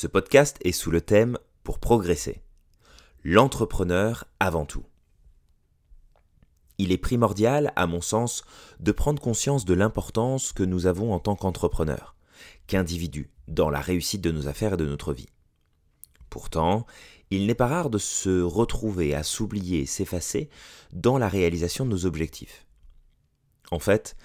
[0.00, 2.40] Ce podcast est sous le thème Pour progresser.
[3.24, 4.84] L'entrepreneur avant tout.
[6.78, 8.44] Il est primordial, à mon sens,
[8.78, 12.14] de prendre conscience de l'importance que nous avons en tant qu'entrepreneur,
[12.68, 15.30] qu'individu, dans la réussite de nos affaires et de notre vie.
[16.30, 16.86] Pourtant,
[17.32, 20.48] il n'est pas rare de se retrouver à s'oublier s'effacer
[20.92, 22.68] dans la réalisation de nos objectifs.
[23.72, 24.16] En fait,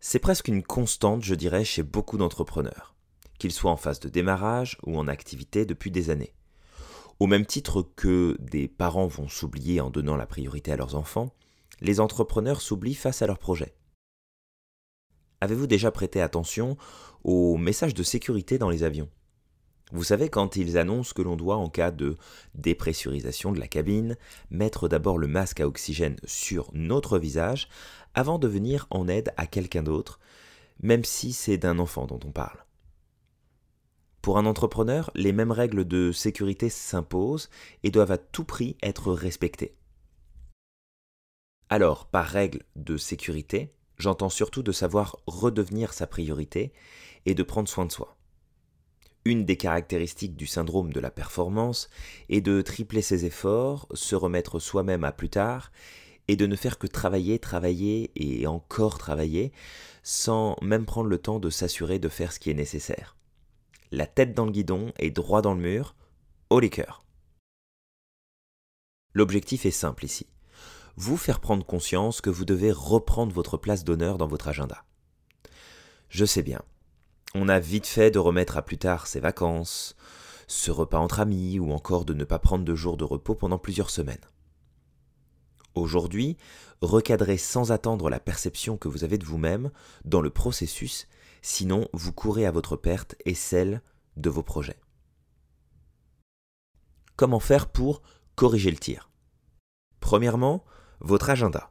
[0.00, 2.96] c'est presque une constante, je dirais, chez beaucoup d'entrepreneurs,
[3.40, 6.32] qu'ils soient en phase de démarrage ou en activité depuis des années.
[7.18, 11.34] Au même titre que des parents vont s'oublier en donnant la priorité à leurs enfants,
[11.80, 13.74] les entrepreneurs s'oublient face à leurs projets.
[15.40, 16.76] Avez-vous déjà prêté attention
[17.24, 19.08] aux messages de sécurité dans les avions?
[19.92, 22.16] Vous savez quand ils annoncent que l'on doit, en cas de
[22.54, 24.16] dépressurisation de la cabine,
[24.50, 27.68] mettre d'abord le masque à oxygène sur notre visage
[28.14, 30.20] avant de venir en aide à quelqu'un d'autre,
[30.82, 32.64] même si c'est d'un enfant dont on parle.
[34.22, 37.48] Pour un entrepreneur, les mêmes règles de sécurité s'imposent
[37.82, 39.74] et doivent à tout prix être respectées.
[41.70, 46.72] Alors, par règle de sécurité, j'entends surtout de savoir redevenir sa priorité
[47.24, 48.16] et de prendre soin de soi.
[49.24, 51.88] Une des caractéristiques du syndrome de la performance
[52.28, 55.70] est de tripler ses efforts, se remettre soi-même à plus tard,
[56.28, 59.52] et de ne faire que travailler, travailler et encore travailler,
[60.02, 63.16] sans même prendre le temps de s'assurer de faire ce qui est nécessaire.
[63.92, 65.94] La tête dans le guidon et droit dans le mur,
[66.60, 67.04] les cœurs.
[69.14, 70.26] L'objectif est simple ici
[70.96, 74.84] vous faire prendre conscience que vous devez reprendre votre place d'honneur dans votre agenda.
[76.10, 76.60] Je sais bien,
[77.34, 79.96] on a vite fait de remettre à plus tard ses vacances,
[80.46, 83.58] ce repas entre amis ou encore de ne pas prendre de jours de repos pendant
[83.58, 84.24] plusieurs semaines.
[85.74, 86.36] Aujourd'hui,
[86.82, 89.70] recadrez sans attendre la perception que vous avez de vous-même
[90.04, 91.06] dans le processus,
[91.42, 93.82] sinon vous courez à votre perte et celle
[94.16, 94.80] de vos projets.
[97.16, 98.02] Comment faire pour
[98.34, 99.10] corriger le tir?
[100.00, 100.64] Premièrement,
[101.00, 101.70] votre agenda.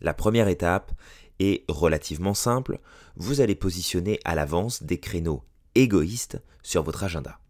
[0.00, 0.92] La première étape
[1.38, 2.80] est relativement simple,
[3.16, 7.40] vous allez positionner à l'avance des créneaux égoïstes sur votre agenda.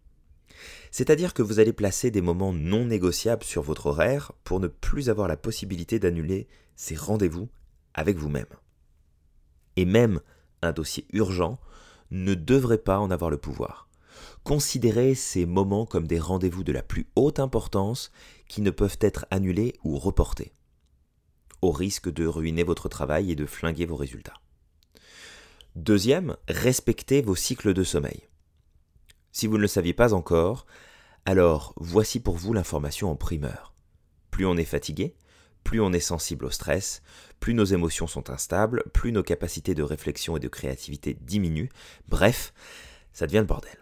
[0.90, 5.10] C'est-à-dire que vous allez placer des moments non négociables sur votre horaire pour ne plus
[5.10, 7.48] avoir la possibilité d'annuler ces rendez-vous
[7.94, 8.46] avec vous-même.
[9.76, 10.20] Et même
[10.62, 11.58] un dossier urgent
[12.10, 13.88] ne devrait pas en avoir le pouvoir.
[14.44, 18.12] Considérez ces moments comme des rendez-vous de la plus haute importance
[18.48, 20.52] qui ne peuvent être annulés ou reportés,
[21.62, 24.40] au risque de ruiner votre travail et de flinguer vos résultats.
[25.74, 28.28] Deuxième, respectez vos cycles de sommeil.
[29.32, 30.64] Si vous ne le saviez pas encore,
[31.26, 33.74] alors voici pour vous l'information en primeur.
[34.30, 35.16] Plus on est fatigué,
[35.66, 37.02] plus on est sensible au stress,
[37.40, 41.70] plus nos émotions sont instables, plus nos capacités de réflexion et de créativité diminuent,
[42.06, 42.54] bref,
[43.12, 43.76] ça devient le bordel.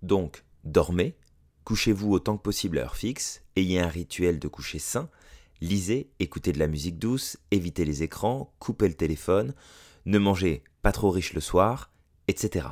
[0.00, 1.18] Donc, dormez,
[1.64, 5.10] couchez-vous autant que possible à heure fixe, ayez un rituel de coucher sain,
[5.60, 9.52] lisez, écoutez de la musique douce, évitez les écrans, coupez le téléphone,
[10.06, 11.92] ne mangez pas trop riche le soir,
[12.26, 12.66] etc.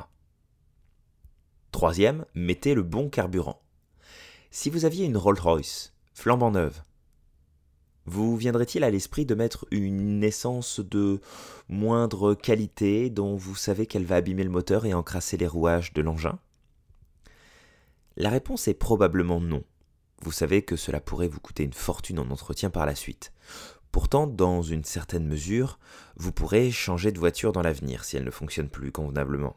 [1.71, 3.61] Troisième, mettez le bon carburant.
[4.49, 6.81] Si vous aviez une Rolls-Royce, flambant neuve,
[8.09, 11.21] vous viendrait-il à l'esprit de mettre une essence de
[11.67, 16.01] moindre qualité dont vous savez qu'elle va abîmer le moteur et encrasser les rouages de
[16.01, 16.39] l'engin?
[18.17, 19.63] La réponse est probablement non.
[20.23, 23.31] Vous savez que cela pourrait vous coûter une fortune en entretien par la suite.
[23.91, 25.79] Pourtant, dans une certaine mesure,
[26.15, 29.55] vous pourrez changer de voiture dans l'avenir si elle ne fonctionne plus convenablement.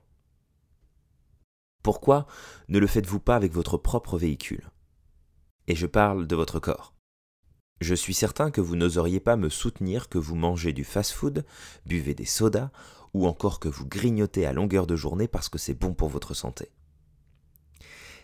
[1.82, 2.26] Pourquoi
[2.68, 4.70] ne le faites-vous pas avec votre propre véhicule?
[5.68, 6.94] Et je parle de votre corps.
[7.82, 11.44] Je suis certain que vous n'oseriez pas me soutenir que vous mangez du fast-food,
[11.84, 12.70] buvez des sodas,
[13.12, 16.32] ou encore que vous grignotez à longueur de journée parce que c'est bon pour votre
[16.32, 16.71] santé.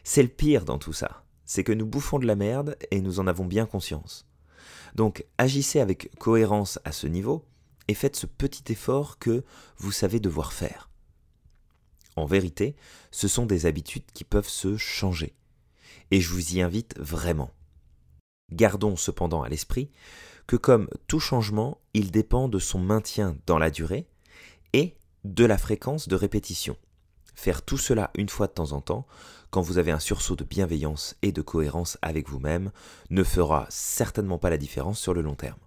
[0.04, 3.18] C'est le pire dans tout ça, c'est que nous bouffons de la merde et nous
[3.18, 4.28] en avons bien conscience.
[4.94, 7.44] Donc agissez avec cohérence à ce niveau
[7.88, 9.42] et faites ce petit effort que
[9.78, 10.88] vous savez devoir faire.
[12.14, 12.76] En vérité,
[13.10, 15.34] ce sont des habitudes qui peuvent se changer.
[16.12, 17.50] Et je vous y invite vraiment.
[18.52, 19.90] Gardons cependant à l'esprit
[20.46, 24.06] que comme tout changement, il dépend de son maintien dans la durée
[24.72, 26.76] et de la fréquence de répétition.
[27.34, 29.06] Faire tout cela une fois de temps en temps,
[29.50, 32.72] quand vous avez un sursaut de bienveillance et de cohérence avec vous-même,
[33.10, 35.60] ne fera certainement pas la différence sur le long terme.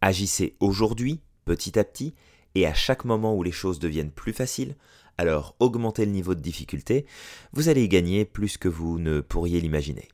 [0.00, 2.14] Agissez aujourd'hui, petit à petit,
[2.54, 4.76] et à chaque moment où les choses deviennent plus faciles,
[5.16, 7.06] alors augmentez le niveau de difficulté,
[7.52, 10.08] vous allez y gagner plus que vous ne pourriez l'imaginer.